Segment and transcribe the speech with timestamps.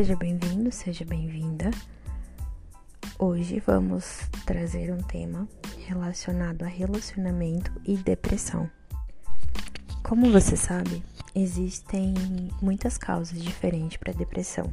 [0.00, 1.70] Seja bem-vindo, seja bem-vinda.
[3.18, 5.46] Hoje vamos trazer um tema
[5.86, 8.70] relacionado a relacionamento e depressão.
[10.02, 12.14] Como você sabe, existem
[12.62, 14.72] muitas causas diferentes para depressão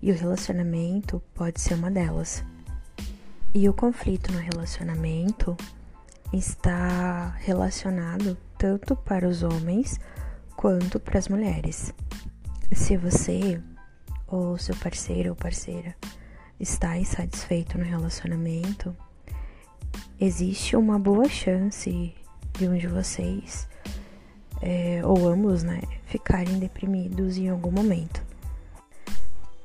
[0.00, 2.44] e o relacionamento pode ser uma delas.
[3.52, 5.56] E o conflito no relacionamento
[6.32, 9.98] está relacionado tanto para os homens
[10.54, 11.92] quanto para as mulheres.
[12.70, 13.60] Se você
[14.30, 15.94] ou seu parceiro ou parceira
[16.58, 18.94] está insatisfeito no relacionamento,
[20.20, 22.14] existe uma boa chance
[22.52, 23.68] de um de vocês,
[24.60, 28.22] é, ou ambos, né, ficarem deprimidos em algum momento.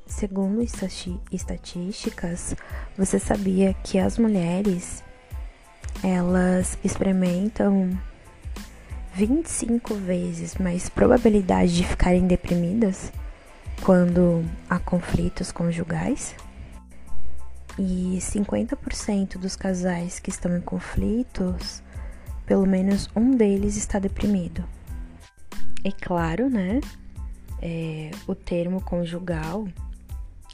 [0.06, 0.62] Segundo
[1.30, 2.56] estatísticas,
[2.96, 5.04] você sabia que as mulheres
[6.02, 7.90] elas experimentam
[9.14, 13.12] 25 vezes mais probabilidade de ficarem deprimidas
[13.84, 16.34] quando há conflitos conjugais?
[17.78, 21.82] E 50% dos casais que estão em conflitos,
[22.46, 24.64] pelo menos um deles está deprimido.
[25.84, 26.80] É claro, né?
[27.60, 29.66] É, o termo conjugal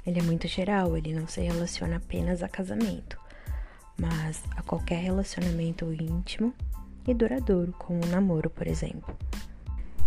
[0.05, 3.17] ele é muito geral, ele não se relaciona apenas a casamento,
[3.97, 6.53] mas a qualquer relacionamento íntimo
[7.07, 9.17] e duradouro, como um namoro, por exemplo.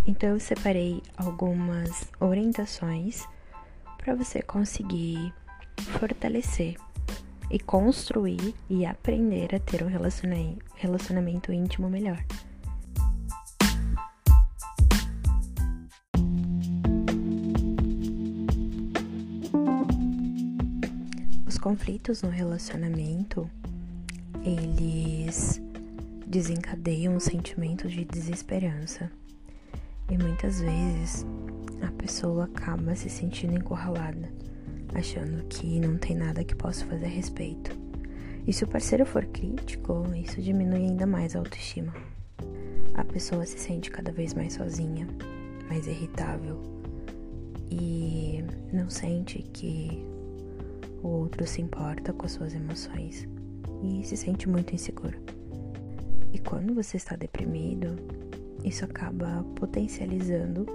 [0.07, 3.27] Então eu separei algumas orientações
[3.97, 5.33] para você conseguir
[5.99, 6.75] fortalecer
[7.49, 9.89] e construir e aprender a ter um
[10.75, 12.23] relacionamento íntimo melhor.
[21.47, 23.49] Os conflitos no relacionamento,
[24.43, 25.59] eles
[26.27, 29.11] desencadeiam um sentimento de desesperança.
[30.09, 31.25] E muitas vezes
[31.81, 34.31] a pessoa acaba se sentindo encurralada,
[34.93, 37.75] achando que não tem nada que possa fazer a respeito.
[38.47, 41.93] E se o parceiro for crítico, isso diminui ainda mais a autoestima.
[42.93, 45.07] A pessoa se sente cada vez mais sozinha,
[45.67, 46.61] mais irritável
[47.69, 50.05] e não sente que
[51.01, 53.27] o outro se importa com as suas emoções
[53.83, 55.17] e se sente muito inseguro.
[56.31, 57.95] E quando você está deprimido,
[58.67, 60.65] isso acaba potencializando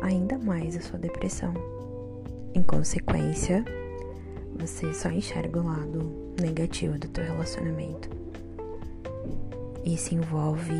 [0.00, 1.52] ainda mais a sua depressão.
[2.54, 3.64] Em consequência,
[4.58, 8.08] você só enxerga o lado negativo do teu relacionamento.
[9.96, 10.72] Se envolve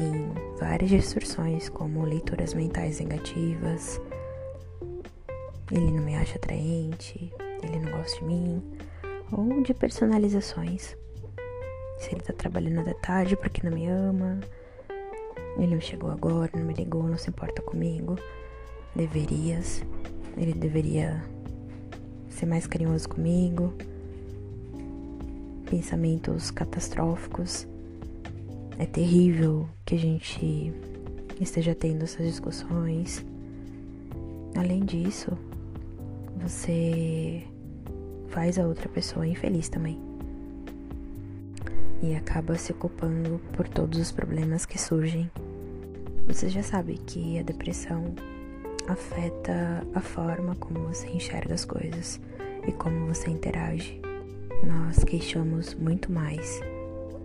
[0.59, 4.01] várias distorções, como leituras mentais negativas,
[5.71, 8.62] ele não me acha atraente, ele não gosta de mim,
[9.31, 10.97] ou de personalizações
[12.03, 14.41] se ele tá trabalhando até tarde porque não me ama.
[15.57, 18.17] Ele não chegou agora, não me ligou, não se importa comigo.
[18.95, 19.83] Deverias.
[20.37, 21.23] Ele deveria
[22.29, 23.73] ser mais carinhoso comigo.
[25.69, 27.67] Pensamentos catastróficos.
[28.79, 30.73] É terrível que a gente
[31.41, 33.25] esteja tendo essas discussões.
[34.57, 35.37] Além disso,
[36.41, 37.43] você
[38.29, 40.01] faz a outra pessoa infeliz também
[42.03, 45.31] e acaba se ocupando por todos os problemas que surgem.
[46.27, 48.15] Você já sabe que a depressão
[48.88, 52.21] afeta a forma como você enxerga as coisas
[52.66, 54.00] e como você interage.
[54.65, 56.60] Nós queixamos muito mais,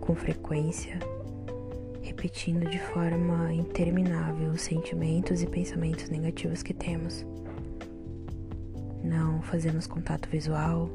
[0.00, 0.98] com frequência,
[2.02, 7.24] repetindo de forma interminável os sentimentos e pensamentos negativos que temos.
[9.02, 10.90] Não fazemos contato visual,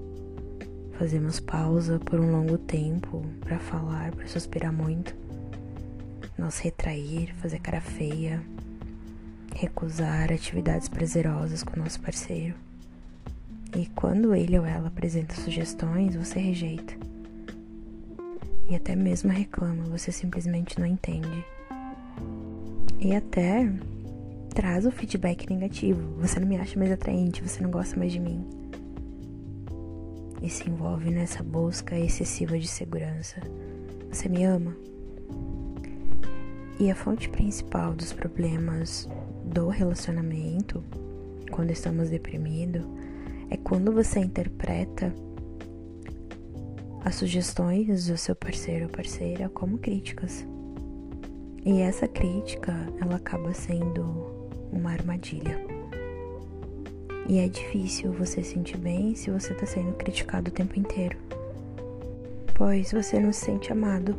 [0.94, 5.16] Fazemos pausa por um longo tempo para falar, para suspirar muito,
[6.38, 8.42] nos retrair, fazer cara feia,
[9.56, 12.56] recusar atividades prazerosas com o nosso parceiro.
[13.76, 16.94] E quando ele ou ela apresenta sugestões, você rejeita.
[18.70, 21.46] E até mesmo reclama, você simplesmente não entende.
[23.00, 23.72] E até
[24.54, 26.16] traz o feedback negativo.
[26.20, 28.64] Você não me acha mais atraente, você não gosta mais de mim
[30.44, 33.38] e se envolve nessa busca excessiva de segurança.
[34.12, 34.76] Você me ama?
[36.84, 39.08] E a fonte principal dos problemas
[39.46, 40.84] do relacionamento,
[41.50, 42.84] quando estamos deprimidos,
[43.50, 45.16] é quando você interpreta
[47.06, 50.46] as sugestões do seu parceiro ou parceira como críticas.
[51.64, 54.04] E essa crítica, ela acaba sendo
[54.70, 55.58] uma armadilha.
[57.30, 61.18] E é difícil você sentir bem se você está sendo criticado o tempo inteiro,
[62.54, 64.14] pois você não se sente amado.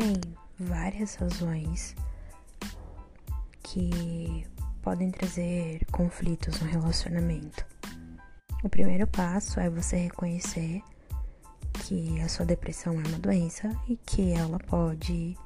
[0.00, 0.22] Existem
[0.58, 1.94] várias razões
[3.62, 4.46] que
[4.80, 7.66] podem trazer conflitos no relacionamento.
[8.64, 10.82] O primeiro passo é você reconhecer
[11.84, 15.36] que a sua depressão é uma doença e que ela pode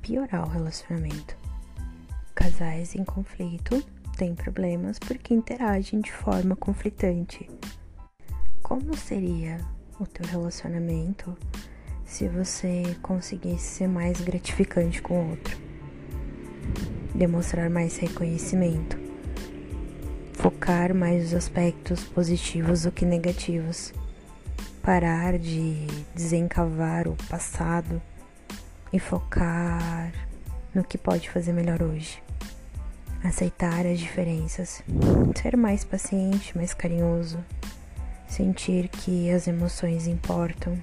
[0.00, 1.36] piorar o relacionamento.
[2.36, 3.84] Casais em conflito
[4.16, 7.50] têm problemas porque interagem de forma conflitante.
[8.62, 9.58] Como seria
[9.98, 11.36] o teu relacionamento
[12.14, 15.58] se você conseguisse ser mais gratificante com o outro?
[17.12, 18.96] Demonstrar mais reconhecimento,
[20.32, 23.92] focar mais os aspectos positivos do que negativos,
[24.80, 28.00] parar de desencavar o passado
[28.92, 30.12] e focar
[30.72, 32.22] no que pode fazer melhor hoje.
[33.24, 34.84] Aceitar as diferenças,
[35.34, 37.44] ser mais paciente, mais carinhoso,
[38.28, 40.80] sentir que as emoções importam,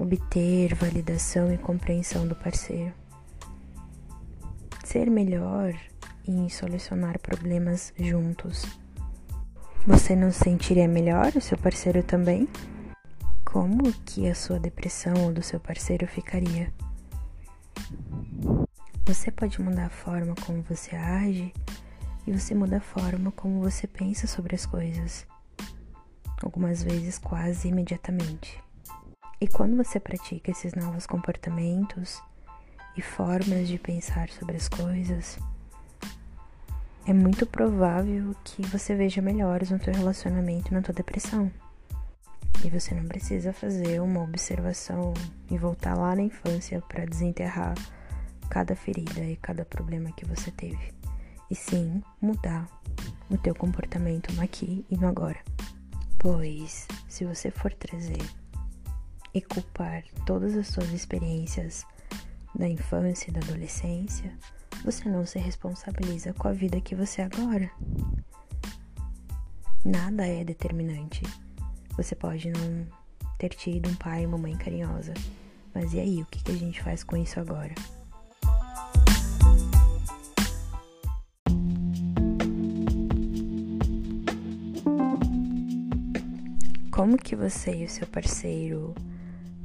[0.00, 2.92] obter validação e compreensão do parceiro,
[4.84, 5.74] ser melhor
[6.26, 8.64] em solucionar problemas juntos.
[9.86, 12.48] Você não sentiria melhor o seu parceiro também?
[13.44, 16.72] Como que a sua depressão ou do seu parceiro ficaria?
[19.04, 21.52] Você pode mudar a forma como você age
[22.26, 25.26] e você muda a forma como você pensa sobre as coisas
[26.42, 28.69] algumas vezes quase imediatamente.
[29.40, 32.22] E quando você pratica esses novos comportamentos
[32.94, 35.38] e formas de pensar sobre as coisas,
[37.06, 41.50] é muito provável que você veja melhores no teu relacionamento e na tua depressão.
[42.62, 45.14] E você não precisa fazer uma observação
[45.50, 47.74] e voltar lá na infância para desenterrar
[48.50, 50.92] cada ferida e cada problema que você teve.
[51.50, 52.68] E sim mudar
[53.30, 55.38] o teu comportamento no aqui e no agora.
[56.18, 58.20] Pois, se você for trazer
[59.34, 61.84] e culpar todas as suas experiências
[62.54, 64.32] da infância e da adolescência,
[64.84, 67.70] você não se responsabiliza com a vida que você é agora.
[69.84, 71.22] Nada é determinante.
[71.96, 72.86] Você pode não
[73.38, 75.14] ter tido um pai e uma mãe carinhosa,
[75.74, 77.74] mas e aí, o que a gente faz com isso agora?
[86.90, 88.94] Como que você e o seu parceiro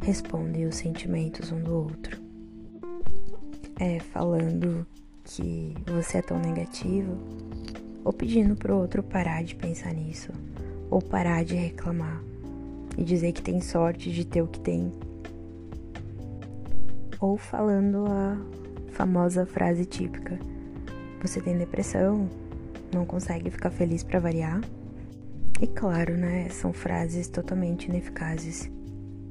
[0.06, 2.22] respondem os sentimentos um do outro?
[3.80, 4.86] É falando
[5.24, 7.18] que você é tão negativo
[8.04, 10.32] ou pedindo pro outro parar de pensar nisso
[10.92, 12.22] ou parar de reclamar
[12.96, 14.92] e dizer que tem sorte de ter o que tem.
[17.20, 18.38] Ou falando a
[18.92, 20.38] famosa frase típica:
[21.20, 22.30] Você tem depressão?
[22.94, 24.62] Não consegue ficar feliz para variar?
[25.60, 26.48] E claro, né?
[26.50, 28.70] São frases totalmente ineficazes,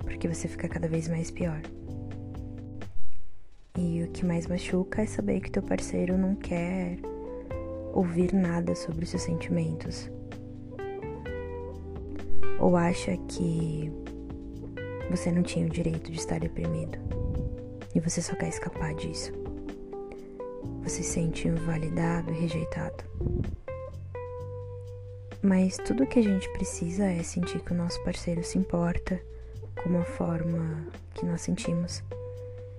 [0.05, 1.61] porque você fica cada vez mais pior.
[3.77, 6.99] E o que mais machuca é saber que teu parceiro não quer
[7.93, 10.11] ouvir nada sobre os seus sentimentos.
[12.61, 13.91] Ou acha que
[15.11, 16.99] você não tinha o direito de estar deprimido
[17.95, 19.33] e você só quer escapar disso.
[20.83, 23.05] Você se sente invalidado e rejeitado.
[25.43, 29.21] Mas tudo que a gente precisa é sentir que o nosso parceiro se importa
[29.83, 32.03] com a forma que nós sentimos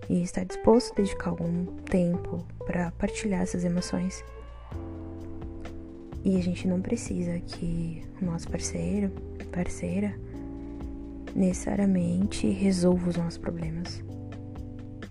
[0.10, 4.24] e estar disposto a dedicar algum tempo para partilhar essas emoções.
[6.24, 9.12] E a gente não precisa que o nosso parceiro,
[9.52, 10.16] parceira,
[11.36, 14.04] necessariamente resolva os nossos problemas.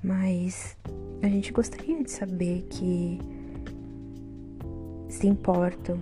[0.02, 0.76] Mas
[1.22, 3.18] a gente gostaria de saber que
[5.08, 5.98] se importam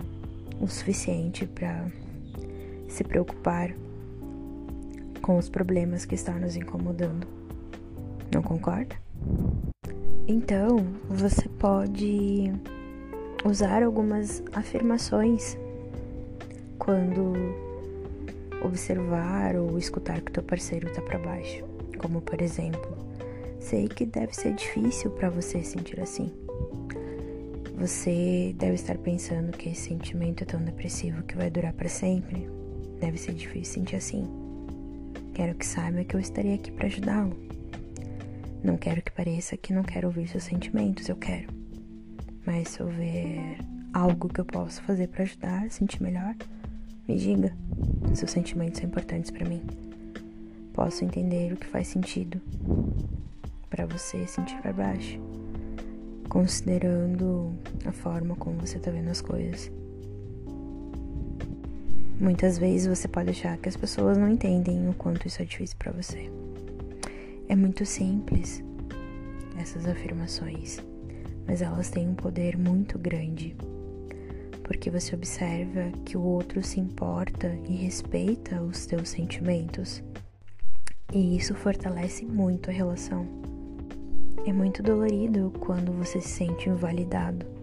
[0.59, 1.85] o suficiente para
[2.87, 3.73] se preocupar
[5.23, 7.25] com os problemas que estão nos incomodando.
[8.31, 8.95] Não concorda?
[10.27, 12.51] Então, você pode
[13.45, 15.57] usar algumas afirmações
[16.77, 17.33] quando
[18.63, 21.63] observar ou escutar que teu parceiro está para baixo,
[21.97, 22.97] como por exemplo,
[23.59, 26.31] sei que deve ser difícil para você sentir assim.
[27.77, 32.47] Você deve estar pensando que esse sentimento é tão depressivo que vai durar para sempre.
[32.99, 34.42] Deve ser difícil sentir assim.
[35.33, 37.35] Quero que saiba que eu estarei aqui para ajudá-lo.
[38.63, 41.47] Não quero que pareça que não quero ouvir seus sentimentos, eu quero.
[42.45, 43.57] Mas se houver
[43.93, 46.35] algo que eu possa fazer para ajudar sentir melhor,
[47.07, 47.55] me diga.
[48.13, 49.61] Seus sentimentos são importantes para mim.
[50.73, 52.41] Posso entender o que faz sentido
[53.69, 55.19] para você sentir para baixo
[56.33, 57.53] considerando
[57.85, 59.71] a forma como você está vendo as coisas.
[62.19, 65.75] Muitas vezes você pode achar que as pessoas não entendem o quanto isso é difícil
[65.77, 66.29] para você.
[67.49, 68.63] É muito simples
[69.59, 70.79] essas afirmações,
[71.47, 73.55] mas elas têm um poder muito grande,
[74.63, 80.03] porque você observa que o outro se importa e respeita os teus sentimentos,
[81.11, 83.27] e isso fortalece muito a relação.
[84.45, 87.62] É muito dolorido quando você se sente invalidado.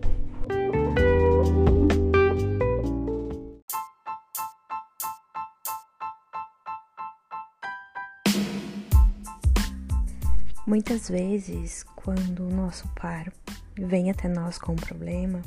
[10.70, 13.32] Muitas vezes, quando o nosso par
[13.74, 15.42] vem até nós com um problema,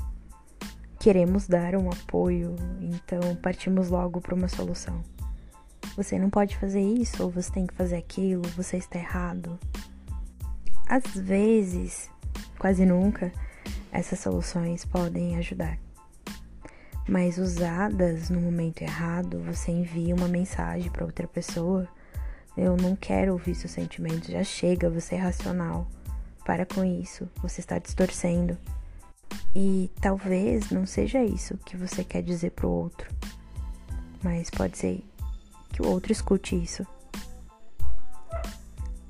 [0.99, 5.01] queremos dar um apoio, então partimos logo para uma solução.
[5.95, 9.57] Você não pode fazer isso, ou você tem que fazer aquilo, você está errado.
[10.89, 12.09] Às vezes,
[12.59, 13.31] quase nunca,
[13.93, 15.79] essas soluções podem ajudar.
[17.07, 21.87] Mas usadas no momento errado, você envia uma mensagem para outra pessoa
[22.55, 25.87] eu não quero ouvir seus sentimentos, já chega, você é racional.
[26.45, 28.57] Para com isso, você está distorcendo.
[29.55, 33.09] E talvez não seja isso que você quer dizer pro outro,
[34.23, 35.03] mas pode ser
[35.69, 36.85] que o outro escute isso.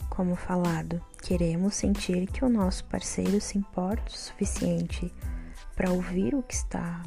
[0.10, 5.12] Como falado, queremos sentir que o nosso parceiro se importa o suficiente
[5.76, 7.02] para ouvir o que está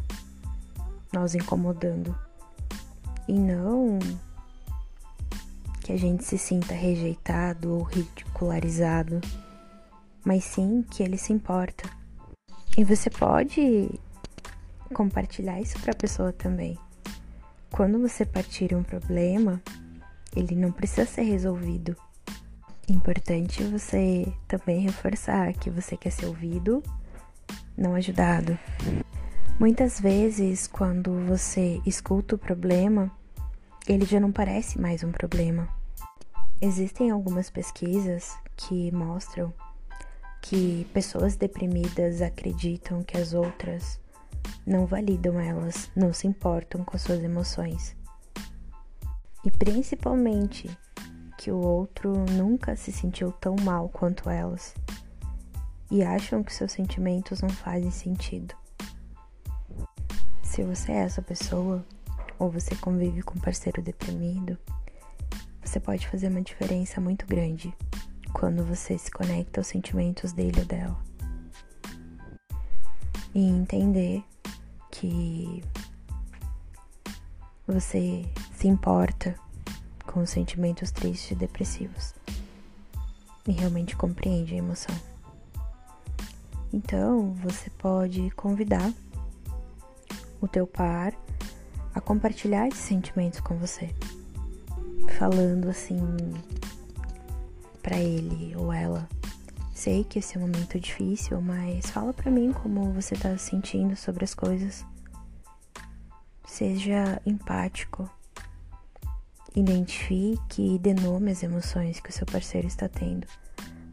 [1.12, 2.18] nos incomodando
[3.28, 3.98] e não
[5.86, 9.20] que a gente se sinta rejeitado ou ridicularizado,
[10.24, 11.88] mas sim que ele se importa.
[12.76, 13.88] E você pode
[14.92, 16.76] compartilhar isso para a pessoa também.
[17.70, 19.62] Quando você partir um problema,
[20.34, 21.96] ele não precisa ser resolvido.
[22.88, 26.82] Importante você também reforçar que você quer ser ouvido,
[27.76, 28.58] não ajudado.
[29.56, 33.08] Muitas vezes, quando você escuta o problema,
[33.88, 35.68] ele já não parece mais um problema.
[36.60, 39.52] Existem algumas pesquisas que mostram
[40.42, 44.00] que pessoas deprimidas acreditam que as outras
[44.66, 47.96] não validam elas, não se importam com suas emoções.
[49.44, 50.68] E principalmente
[51.38, 54.74] que o outro nunca se sentiu tão mal quanto elas
[55.90, 58.54] e acham que seus sentimentos não fazem sentido.
[60.42, 61.84] Se você é essa pessoa,
[62.38, 64.58] ou você convive com um parceiro deprimido,
[65.64, 67.74] você pode fazer uma diferença muito grande
[68.32, 70.98] quando você se conecta aos sentimentos dele ou dela.
[73.34, 74.22] E entender
[74.90, 75.62] que
[77.66, 78.24] você
[78.54, 79.34] se importa
[80.06, 82.14] com os sentimentos tristes e depressivos
[83.46, 84.94] e realmente compreende a emoção.
[86.72, 88.92] Então, você pode convidar
[90.40, 91.12] o teu par
[91.96, 93.88] a compartilhar esses sentimentos com você.
[95.18, 95.98] Falando assim
[97.82, 99.08] para ele ou ela.
[99.72, 103.50] Sei que esse é um momento difícil, mas fala para mim como você tá se
[103.50, 104.84] sentindo sobre as coisas.
[106.46, 108.10] Seja empático.
[109.54, 113.26] Identifique e dê nome às emoções que o seu parceiro está tendo.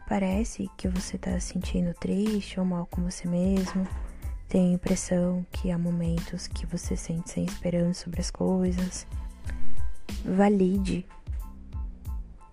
[0.10, 3.88] Parece que você está se sentindo triste ou mal com você mesmo
[4.54, 9.08] tem a impressão que há momentos que você sente sem esperança sobre as coisas.
[10.24, 11.08] Valide,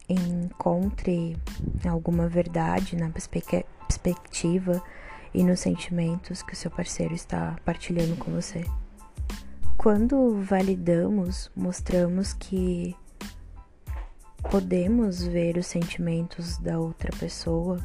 [0.09, 1.37] encontre
[1.87, 4.83] alguma verdade na perspectiva
[5.35, 8.65] e nos sentimentos que o seu parceiro está partilhando com você.
[9.77, 12.97] Quando validamos, mostramos que
[14.51, 17.79] podemos ver os sentimentos da outra pessoa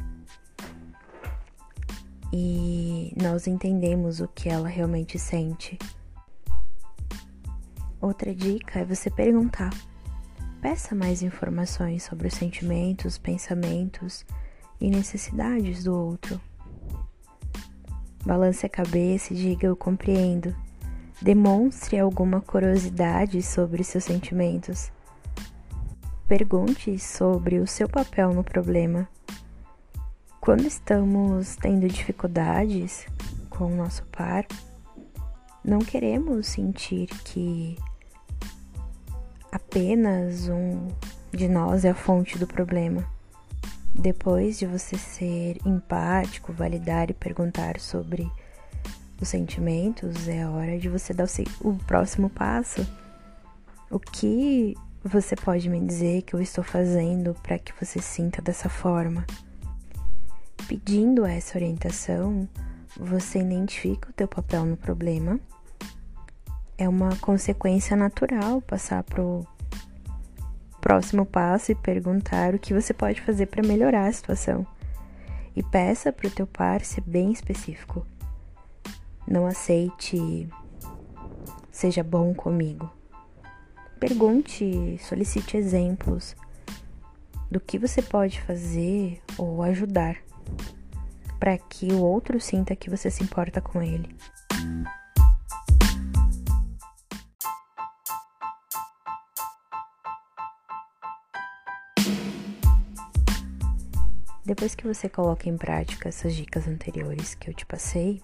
[2.38, 5.78] e nós entendemos o que ela realmente sente.
[7.98, 9.70] Outra dica é você perguntar.
[10.60, 14.26] Peça mais informações sobre os sentimentos, pensamentos
[14.78, 16.38] e necessidades do outro.
[18.26, 20.54] Balance a cabeça e diga eu compreendo.
[21.22, 24.92] Demonstre alguma curiosidade sobre seus sentimentos.
[26.28, 29.08] Pergunte sobre o seu papel no problema
[30.46, 33.04] quando estamos tendo dificuldades
[33.50, 34.46] com o nosso par,
[35.64, 37.76] não queremos sentir que
[39.50, 40.86] apenas um
[41.32, 43.04] de nós é a fonte do problema.
[43.92, 48.30] Depois de você ser empático, validar e perguntar sobre
[49.20, 51.26] os sentimentos, é hora de você dar
[51.60, 52.86] o próximo passo.
[53.90, 58.68] O que você pode me dizer que eu estou fazendo para que você sinta dessa
[58.68, 59.26] forma?
[60.68, 62.48] Pedindo essa orientação,
[62.98, 65.38] você identifica o teu papel no problema.
[66.78, 69.46] É uma consequência natural passar pro
[70.80, 74.66] próximo passo e perguntar o que você pode fazer para melhorar a situação.
[75.54, 78.06] E peça para o teu par ser bem específico.
[79.26, 80.48] Não aceite
[81.70, 82.90] seja bom comigo.
[84.00, 86.34] Pergunte, solicite exemplos
[87.50, 90.16] do que você pode fazer ou ajudar
[91.38, 94.14] para que o outro sinta que você se importa com ele.
[104.44, 108.22] Depois que você coloca em prática essas dicas anteriores que eu te passei,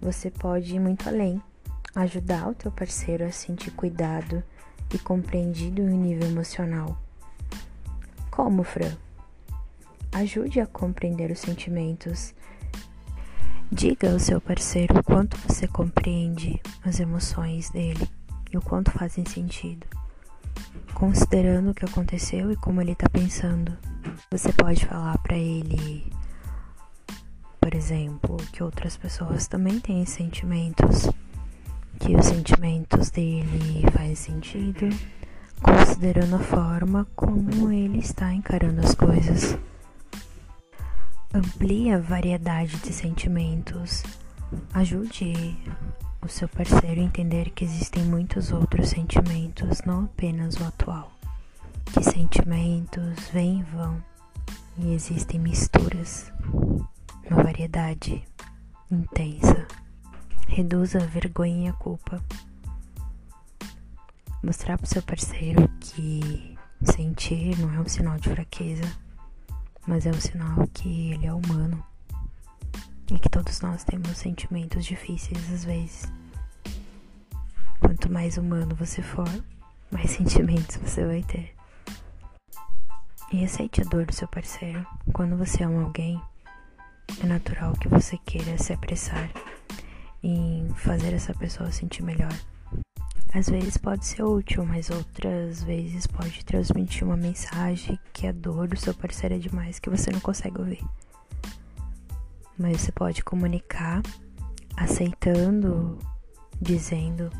[0.00, 1.42] você pode ir muito além,
[1.92, 4.44] ajudar o teu parceiro a sentir cuidado
[4.94, 6.96] e compreendido em nível emocional.
[8.30, 8.96] Como, Fran?
[10.12, 12.34] Ajude a compreender os sentimentos.
[13.70, 18.08] Diga ao seu parceiro o quanto você compreende as emoções dele
[18.52, 19.86] e o quanto fazem sentido,
[20.94, 23.76] considerando o que aconteceu e como ele está pensando.
[24.30, 26.10] Você pode falar para ele,
[27.60, 31.10] por exemplo, que outras pessoas também têm sentimentos,
[31.98, 34.88] que os sentimentos dele fazem sentido,
[35.60, 39.58] considerando a forma como ele está encarando as coisas.
[41.36, 44.02] Amplie a variedade de sentimentos.
[44.72, 45.54] Ajude
[46.22, 51.12] o seu parceiro a entender que existem muitos outros sentimentos, não apenas o atual.
[51.92, 54.02] Que sentimentos vêm e vão
[54.78, 56.32] e existem misturas,
[57.30, 58.24] uma variedade
[58.90, 59.68] intensa.
[60.48, 62.18] Reduza a vergonha e a culpa.
[64.42, 68.90] Mostrar para seu parceiro que sentir não é um sinal de fraqueza,
[69.86, 71.84] mas é um sinal que ele é humano
[73.10, 76.12] e que todos nós temos sentimentos difíceis às vezes.
[77.80, 79.28] Quanto mais humano você for,
[79.90, 81.54] mais sentimentos você vai ter.
[83.32, 84.86] E aceite a dor do seu parceiro.
[85.12, 86.20] Quando você ama alguém,
[87.22, 89.30] é natural que você queira se apressar
[90.22, 92.32] em fazer essa pessoa sentir melhor.
[93.32, 98.68] Às vezes pode ser útil, mas outras vezes pode transmitir uma mensagem que a dor
[98.68, 100.84] do seu parceiro é demais que você não consegue ouvir.
[102.58, 104.02] Mas você pode comunicar
[104.76, 105.98] aceitando,
[106.60, 107.30] dizendo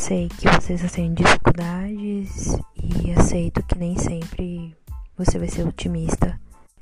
[0.00, 4.74] Sei que vocês têm dificuldades e aceito que nem sempre
[5.14, 6.40] você vai ser otimista.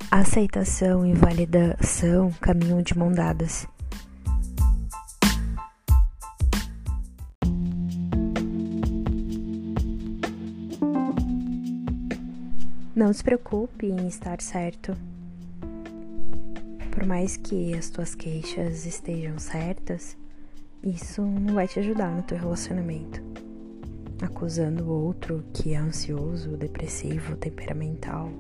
[0.09, 3.67] Aceitação e validação caminham de mão dadas.
[12.99, 14.93] Não se preocupe em estar certo.
[16.91, 20.17] Por mais que as tuas queixas estejam certas,
[20.83, 23.23] isso não vai te ajudar no teu relacionamento.
[24.21, 28.33] Acusando o outro que é ansioso, depressivo, temperamental.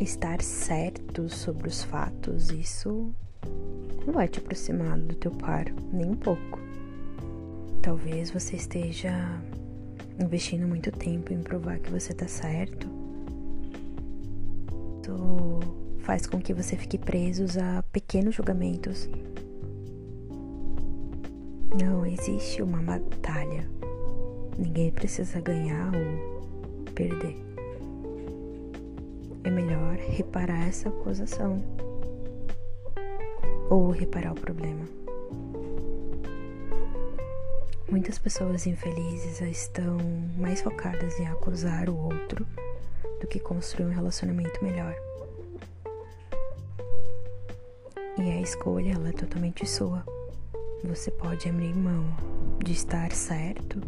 [0.00, 3.14] Estar certo sobre os fatos, isso
[4.04, 6.58] não vai te aproximar do teu par, nem um pouco.
[7.80, 9.12] Talvez você esteja
[10.18, 12.88] investindo muito tempo em provar que você tá certo.
[15.02, 15.60] Isso
[16.00, 19.08] faz com que você fique preso a pequenos julgamentos
[21.82, 23.68] não existe uma batalha.
[24.56, 27.36] Ninguém precisa ganhar ou perder.
[29.42, 31.60] É melhor reparar essa acusação
[33.68, 34.84] ou reparar o problema.
[37.88, 39.98] Muitas pessoas infelizes estão
[40.38, 42.46] mais focadas em acusar o outro
[43.20, 44.94] do que construir um relacionamento melhor.
[48.18, 50.02] E a escolha ela é totalmente sua.
[50.82, 52.04] Você pode abrir mão
[52.64, 53.82] de estar certo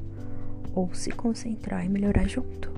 [0.75, 2.71] ou se concentrar em melhorar junto.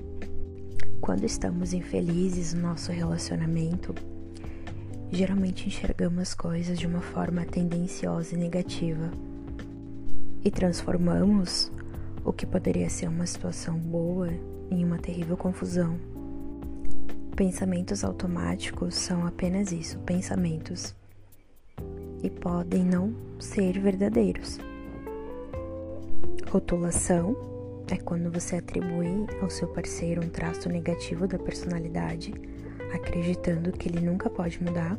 [1.01, 3.93] Quando estamos infelizes no nosso relacionamento,
[5.11, 9.11] geralmente enxergamos as coisas de uma forma tendenciosa e negativa
[10.43, 11.71] e transformamos
[12.23, 14.29] o que poderia ser uma situação boa
[14.69, 15.97] em uma terrível confusão.
[17.35, 20.95] Pensamentos automáticos são apenas isso, pensamentos
[22.21, 24.59] e podem não ser verdadeiros.
[26.49, 27.35] Rotulação
[27.91, 32.33] é quando você atribui ao seu parceiro um traço negativo da personalidade,
[32.93, 34.97] acreditando que ele nunca pode mudar.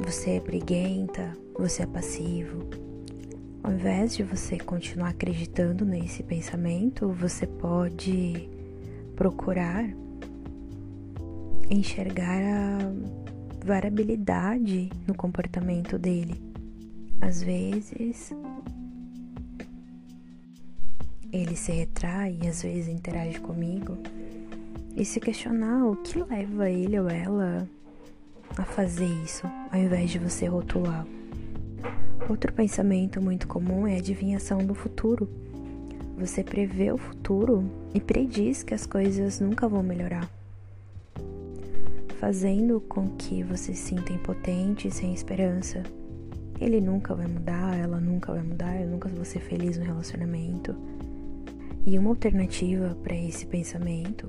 [0.00, 2.91] Você é briguenta, você é passivo.
[3.62, 8.48] Ao invés de você continuar acreditando nesse pensamento, você pode
[9.14, 9.88] procurar
[11.70, 16.42] enxergar a variabilidade no comportamento dele.
[17.20, 18.32] Às vezes,
[21.32, 23.96] ele se retrai às vezes interage comigo,
[24.96, 27.66] e se questionar o que leva ele ou ela
[28.58, 31.06] a fazer isso, ao invés de você rotular.
[32.28, 35.28] Outro pensamento muito comum é a adivinhação do futuro.
[36.16, 40.30] Você prevê o futuro e prediz que as coisas nunca vão melhorar,
[42.20, 45.82] fazendo com que você se sinta impotente e sem esperança.
[46.60, 50.76] Ele nunca vai mudar, ela nunca vai mudar, eu nunca vou ser feliz no relacionamento.
[51.84, 54.28] E uma alternativa para esse pensamento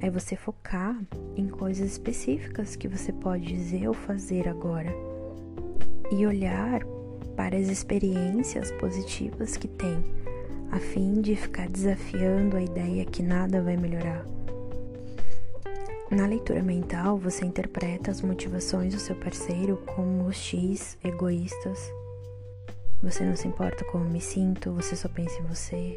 [0.00, 0.96] é você focar
[1.36, 4.94] em coisas específicas que você pode dizer ou fazer agora
[6.12, 6.80] e olhar
[7.38, 10.04] para as experiências positivas que tem,
[10.72, 14.26] a fim de ficar desafiando a ideia que nada vai melhorar.
[16.10, 21.78] Na leitura mental, você interpreta as motivações do seu parceiro como hostis, egoístas.
[23.04, 25.96] Você não se importa como me sinto, você só pensa em você.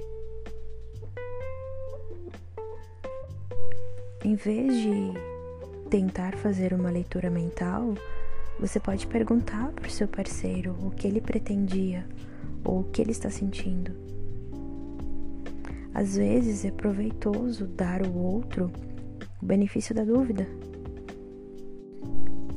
[4.23, 5.13] Em vez de
[5.89, 7.95] tentar fazer uma leitura mental,
[8.61, 12.05] você pode perguntar para o seu parceiro o que ele pretendia
[12.63, 13.91] ou o que ele está sentindo.
[15.93, 18.71] Às vezes é proveitoso dar ao outro
[19.41, 20.47] o benefício da dúvida.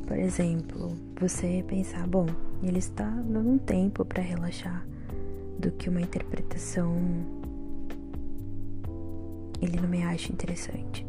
[0.07, 2.27] Por exemplo, você pensar, bom,
[2.61, 4.87] ele está dando um tempo para relaxar,
[5.57, 6.95] do que uma interpretação
[9.59, 11.05] ele não me acha interessante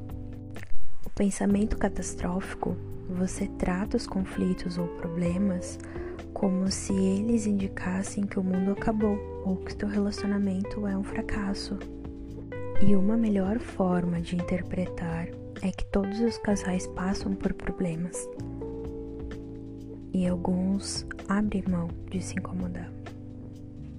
[1.17, 2.77] pensamento catastrófico,
[3.09, 5.79] você trata os conflitos ou problemas
[6.33, 11.79] como se eles indicassem que o mundo acabou ou que seu relacionamento é um fracasso.
[12.87, 15.29] E uma melhor forma de interpretar
[15.63, 18.29] é que todos os casais passam por problemas
[20.13, 22.91] e alguns abrem mão de se incomodar,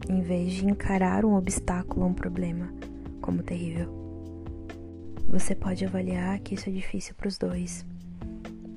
[0.10, 2.72] em vez de encarar um obstáculo ou um problema
[3.22, 3.88] como terrível.
[5.28, 7.86] Você pode avaliar que isso é difícil para os dois,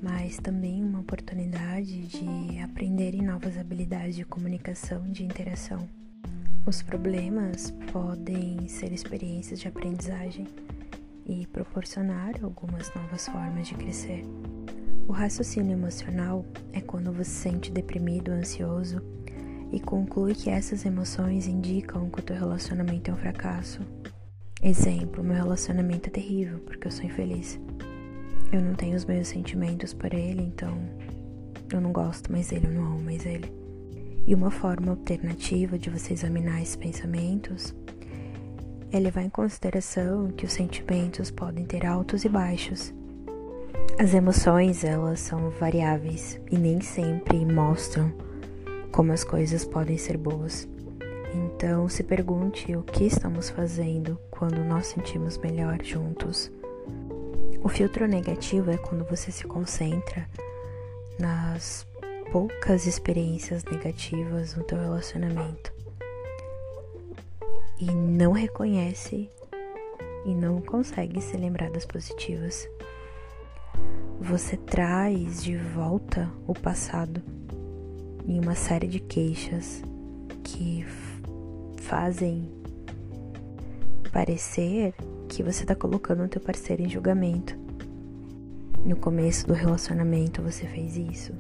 [0.03, 5.89] mas também uma oportunidade de aprenderem novas habilidades de comunicação e de interação.
[6.67, 10.47] Os problemas podem ser experiências de aprendizagem
[11.27, 14.25] e proporcionar algumas novas formas de crescer.
[15.09, 19.03] O raciocínio emocional é quando você se sente deprimido, ansioso
[19.73, 23.81] e conclui que essas emoções indicam que o teu relacionamento é um fracasso
[24.63, 27.59] Exemplo, meu relacionamento é terrível porque eu sou infeliz.
[28.53, 30.77] Eu não tenho os meus sentimentos por ele, então
[31.73, 33.53] eu não gosto mais dele, eu não amo mais ele.
[34.27, 37.75] E uma forma alternativa de você examinar esses pensamentos
[38.93, 42.93] é levar em consideração que os sentimentos podem ter altos e baixos.
[43.99, 48.13] As emoções, elas são variáveis e nem sempre mostram
[48.91, 50.69] como as coisas podem ser boas.
[51.33, 56.51] Então, se pergunte o que estamos fazendo quando nós sentimos melhor juntos.
[57.63, 60.27] O filtro negativo é quando você se concentra
[61.19, 61.87] nas
[62.33, 65.71] poucas experiências negativas no teu relacionamento
[67.79, 69.31] e não reconhece
[70.25, 72.67] e não consegue se lembrar das positivas.
[74.19, 77.23] Você traz de volta o passado
[78.27, 79.83] em uma série de queixas
[80.43, 80.87] que
[81.77, 82.51] fazem
[84.13, 84.95] parecer
[85.31, 87.57] que você está colocando o teu parceiro em julgamento.
[88.85, 91.33] No começo do relacionamento você fez isso.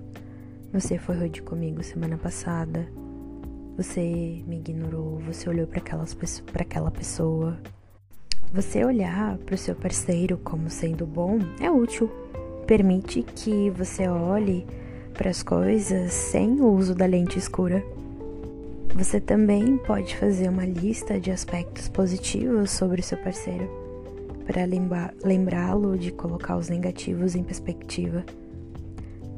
[0.72, 2.86] Você foi rude comigo semana passada.
[3.76, 7.58] Você me ignorou, você olhou para aquela pessoa.
[8.52, 12.08] Você olhar para o seu parceiro como sendo bom é útil.
[12.68, 14.64] Permite que você olhe
[15.14, 17.84] para as coisas sem o uso da lente escura.
[18.94, 23.70] Você também pode fazer uma lista de aspectos positivos sobre seu parceiro
[24.44, 24.64] para
[25.24, 28.24] lembrá-lo de colocar os negativos em perspectiva.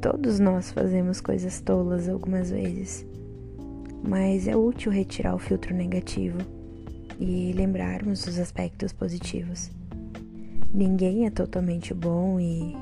[0.01, 3.07] Todos nós fazemos coisas tolas algumas vezes,
[4.03, 6.39] mas é útil retirar o filtro negativo
[7.21, 9.71] e lembrarmos dos aspectos positivos.
[10.73, 12.75] Ninguém é totalmente bom e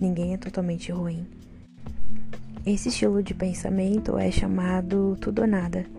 [0.00, 1.26] ninguém é totalmente ruim.
[2.64, 5.97] Esse estilo de pensamento é chamado tudo ou nada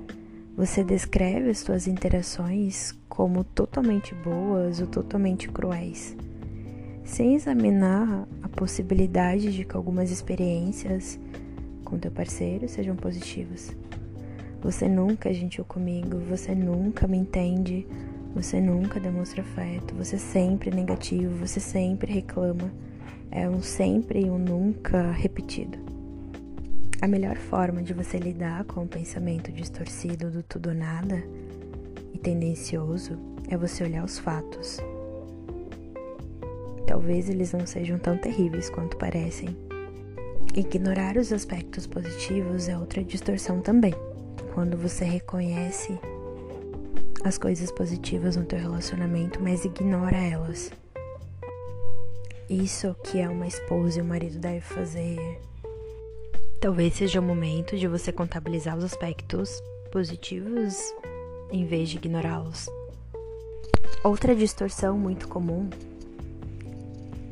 [0.55, 6.15] você descreve as suas interações como totalmente boas ou totalmente cruéis,
[7.03, 11.19] sem examinar a possibilidade de que algumas experiências
[11.83, 13.75] com teu parceiro sejam positivas.
[14.61, 17.87] Você nunca é gentil comigo, você nunca me entende,
[18.35, 22.71] você nunca demonstra afeto, você é sempre negativo, você sempre reclama.
[23.31, 25.88] É um sempre e um nunca repetido.
[27.01, 31.23] A melhor forma de você lidar com o pensamento distorcido do tudo ou nada
[32.13, 34.79] e tendencioso é você olhar os fatos.
[36.85, 39.55] Talvez eles não sejam tão terríveis quanto parecem.
[40.53, 43.93] Ignorar os aspectos positivos é outra distorção também.
[44.53, 45.97] Quando você reconhece
[47.23, 50.69] as coisas positivas no teu relacionamento, mas ignora elas.
[52.49, 55.39] Isso que é uma esposa e um marido deve fazer.
[56.59, 60.77] Talvez seja o momento de você contabilizar os aspectos positivos
[61.49, 62.69] em vez de ignorá-los.
[64.03, 65.69] Outra distorção muito comum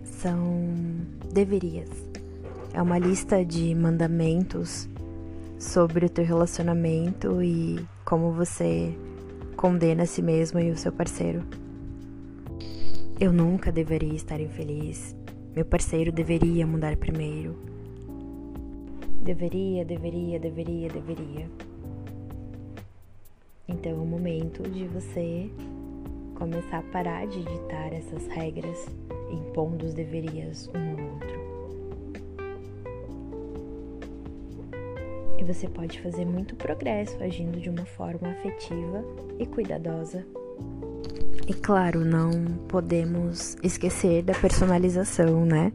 [0.05, 0.65] são
[1.33, 1.89] deverias.
[2.73, 4.87] É uma lista de mandamentos
[5.59, 8.97] sobre o teu relacionamento e como você
[9.57, 11.43] condena a si mesmo e o seu parceiro.
[13.19, 15.13] Eu nunca deveria estar infeliz.
[15.53, 17.76] Meu parceiro deveria mudar primeiro.
[19.27, 21.49] Deveria, deveria, deveria, deveria.
[23.67, 25.51] Então é o momento de você
[26.35, 28.87] começar a parar de ditar essas regras,
[29.29, 31.37] impondo os deverias um ao outro.
[35.37, 39.03] E você pode fazer muito progresso agindo de uma forma afetiva
[39.37, 40.25] e cuidadosa
[41.45, 42.31] e claro, não
[42.67, 45.71] podemos esquecer da personalização, né?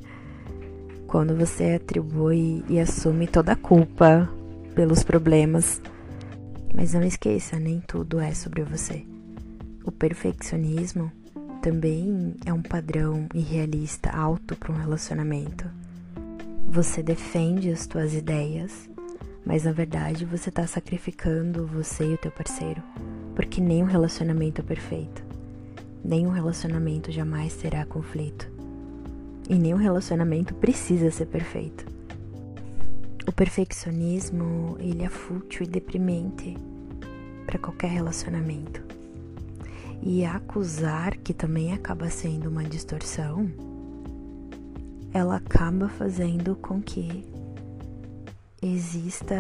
[1.12, 4.26] Quando você atribui e assume toda a culpa
[4.74, 5.78] pelos problemas.
[6.74, 9.04] Mas não esqueça, nem tudo é sobre você.
[9.84, 11.12] O perfeccionismo
[11.60, 15.70] também é um padrão irrealista alto para um relacionamento.
[16.66, 18.88] Você defende as suas ideias,
[19.44, 22.82] mas na verdade você está sacrificando você e o teu parceiro,
[23.34, 25.22] porque nenhum relacionamento é perfeito.
[26.02, 28.51] Nenhum relacionamento jamais terá conflito.
[29.48, 31.84] E nenhum relacionamento precisa ser perfeito.
[33.26, 36.56] O perfeccionismo, ele é fútil e deprimente
[37.46, 38.82] para qualquer relacionamento.
[40.02, 43.48] E acusar, que também acaba sendo uma distorção,
[45.12, 47.24] ela acaba fazendo com que
[48.60, 49.36] exista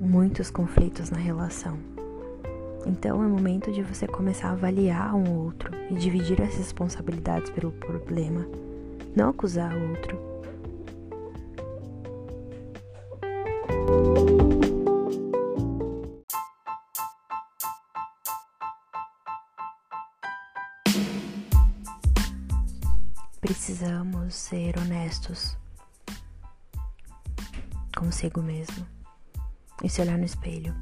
[0.00, 1.78] muitos conflitos na relação.
[2.86, 7.72] Então é momento de você começar a avaliar um outro e dividir as responsabilidades pelo
[7.72, 8.46] problema,
[9.14, 10.30] não acusar o outro.
[23.40, 25.56] Precisamos ser honestos
[27.96, 28.86] consigo mesmo
[29.82, 30.74] e se olhar no espelho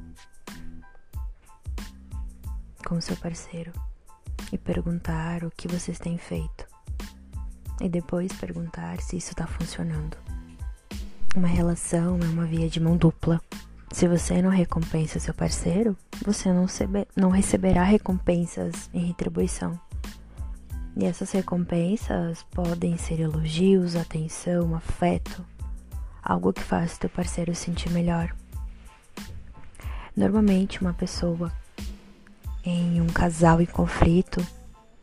[2.87, 3.73] com seu parceiro
[4.53, 6.68] e perguntar o que vocês têm feito.
[7.81, 10.17] E depois perguntar se isso está funcionando.
[11.37, 13.41] Uma relação é uma via de mão dupla.
[13.93, 16.67] Se você não recompensa seu parceiro, você não,
[17.17, 19.79] não receberá recompensas em retribuição.
[20.97, 25.45] E essas recompensas podem ser elogios, atenção, afeto,
[26.23, 28.35] algo que faça teu parceiro sentir melhor.
[30.17, 31.53] Normalmente, uma pessoa
[32.65, 34.45] em um casal em conflito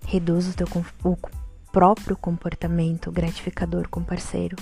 [0.06, 1.32] reduz o teu o
[1.76, 4.56] próprio comportamento gratificador com o parceiro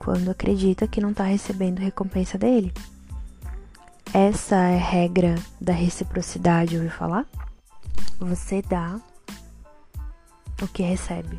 [0.00, 2.74] quando acredita que não está recebendo recompensa dele.
[4.12, 7.24] Essa é a regra da reciprocidade, ouviu falar?
[8.18, 9.00] Você dá
[10.60, 11.38] o que recebe.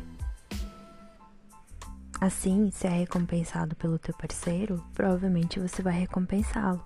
[2.18, 6.82] Assim, se é recompensado pelo teu parceiro, provavelmente você vai recompensá-lo.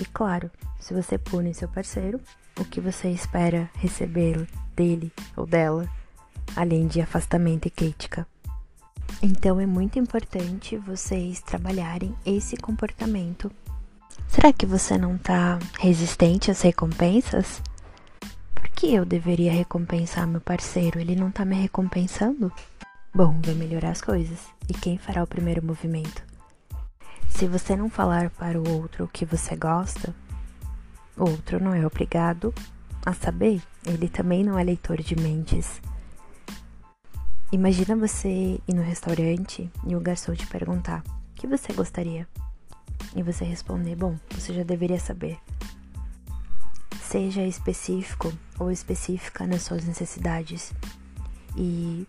[0.00, 2.20] E claro, se você pune seu parceiro,
[2.58, 5.88] o que você espera receber dele ou dela,
[6.56, 8.26] além de afastamento e crítica?
[9.22, 13.52] Então é muito importante vocês trabalharem esse comportamento.
[14.28, 17.62] Será que você não está resistente às recompensas?
[18.54, 20.98] Por que eu deveria recompensar meu parceiro?
[20.98, 22.52] Ele não está me recompensando?
[23.14, 24.40] Bom, vai melhorar as coisas.
[24.68, 26.22] E quem fará o primeiro movimento?
[27.30, 30.14] Se você não falar para o outro o que você gosta,
[31.16, 32.52] o outro não é obrigado
[33.04, 35.80] a saber, ele também não é leitor de mentes.
[37.56, 42.28] Imagina você ir no restaurante e o garçom te perguntar: "O que você gostaria?"
[43.14, 45.38] E você responder: "Bom, você já deveria saber."
[47.00, 50.74] Seja específico ou específica nas suas necessidades
[51.56, 52.06] e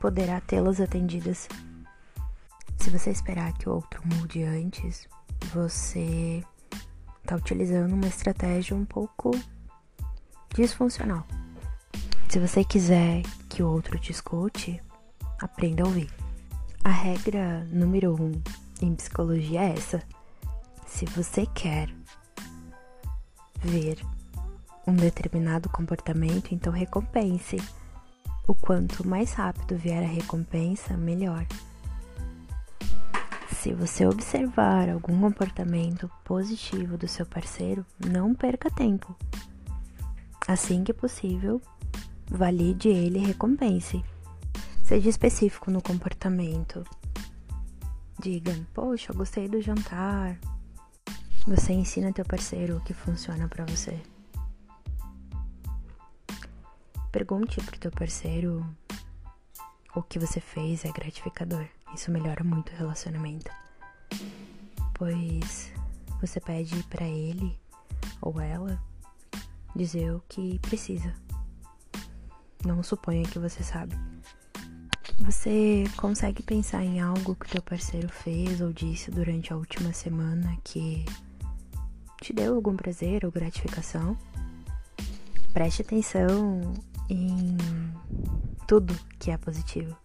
[0.00, 1.46] poderá tê-las atendidas
[2.78, 5.06] se você esperar que o outro mude antes,
[5.52, 6.42] você
[7.22, 9.30] está utilizando uma estratégia um pouco
[10.54, 11.26] disfuncional.
[12.32, 14.82] Se você quiser que o outro te escute,
[15.38, 16.10] aprenda a ouvir.
[16.82, 18.32] A regra número um
[18.80, 20.02] em psicologia é essa:
[20.86, 21.90] se você quer
[23.60, 23.98] ver
[24.86, 27.58] um determinado comportamento, então recompense.
[28.48, 31.46] O quanto mais rápido vier a recompensa, melhor.
[33.60, 39.14] Se você observar algum comportamento positivo do seu parceiro, não perca tempo.
[40.48, 41.60] Assim que possível,
[42.32, 44.02] valide ele e recompense.
[44.82, 46.84] Seja específico no comportamento.
[48.18, 50.38] Diga, poxa, gostei do jantar.
[51.46, 54.00] Você ensina teu parceiro o que funciona para você.
[57.10, 58.64] Pergunte pro teu parceiro
[59.94, 61.66] o que você fez é gratificador.
[61.94, 63.50] Isso melhora muito o relacionamento.
[64.94, 65.72] Pois
[66.20, 67.58] você pede para ele
[68.20, 68.82] ou ela
[69.76, 71.14] dizer o que precisa.
[72.64, 73.96] Não suponha que você sabe.
[75.20, 80.56] Você consegue pensar em algo que teu parceiro fez ou disse durante a última semana
[80.64, 81.04] que
[82.20, 84.16] te deu algum prazer ou gratificação?
[85.52, 86.72] Preste atenção
[87.08, 87.56] em
[88.66, 89.96] tudo que é positivo.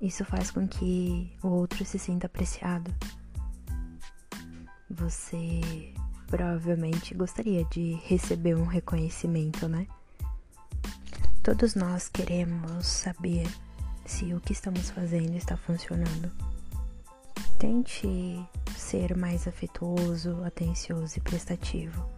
[0.00, 2.92] Isso faz com que o outro se sinta apreciado.
[4.90, 5.94] Você
[6.26, 9.86] provavelmente gostaria de receber um reconhecimento, né?
[11.42, 13.48] Todos nós queremos saber
[14.06, 16.30] se o que estamos fazendo está funcionando.
[17.58, 18.06] Tente
[18.76, 22.08] ser mais afetuoso, atencioso e prestativo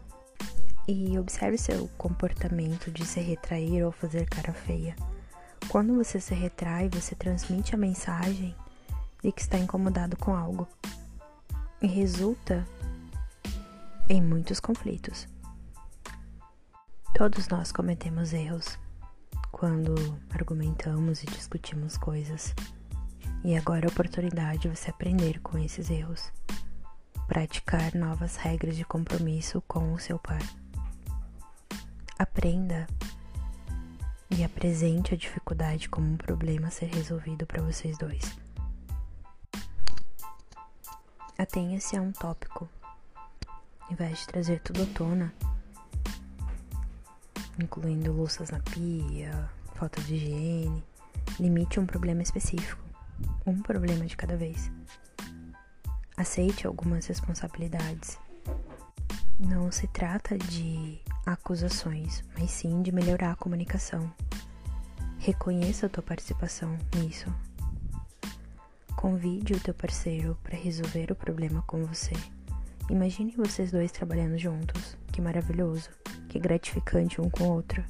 [0.86, 4.94] e observe seu comportamento de se retrair ou fazer cara feia.
[5.70, 8.54] Quando você se retrai, você transmite a mensagem
[9.22, 10.68] de que está incomodado com algo
[11.80, 12.68] e resulta
[14.06, 15.26] em muitos conflitos.
[17.14, 18.83] Todos nós cometemos erros
[19.54, 19.94] quando
[20.30, 22.52] argumentamos e discutimos coisas.
[23.44, 26.32] E agora é a oportunidade de você aprender com esses erros.
[27.28, 30.42] Praticar novas regras de compromisso com o seu par.
[32.18, 32.88] Aprenda
[34.28, 38.36] e apresente a dificuldade como um problema a ser resolvido para vocês dois.
[41.38, 42.68] Atenha-se a um tópico,
[43.88, 45.32] em vez de trazer tudo à tona,
[47.60, 50.84] incluindo louças na pia, falta de higiene.
[51.38, 52.82] Limite um problema específico,
[53.46, 54.70] um problema de cada vez.
[56.16, 58.18] Aceite algumas responsabilidades.
[59.38, 64.12] Não se trata de acusações, mas sim de melhorar a comunicação.
[65.18, 67.32] Reconheça a tua participação nisso.
[68.94, 72.14] Convide o teu parceiro para resolver o problema com você.
[72.88, 74.96] Imagine vocês dois trabalhando juntos.
[75.10, 75.90] Que maravilhoso,
[76.34, 77.84] que gratificante um com o outro.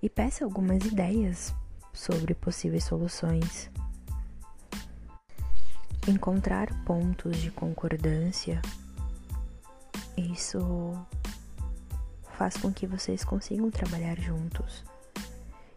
[0.00, 1.52] E peça algumas ideias
[1.92, 3.68] sobre possíveis soluções.
[6.06, 8.62] Encontrar pontos de concordância,
[10.16, 10.60] isso
[12.36, 14.84] faz com que vocês consigam trabalhar juntos.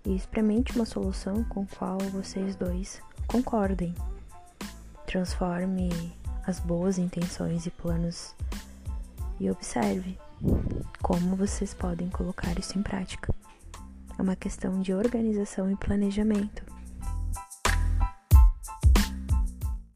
[0.05, 3.95] E experimente uma solução com qual vocês dois concordem.
[5.07, 5.89] Transforme
[6.45, 8.35] as boas intenções e planos
[9.39, 10.19] e observe
[11.01, 13.33] como vocês podem colocar isso em prática.
[14.17, 16.63] É uma questão de organização e planejamento.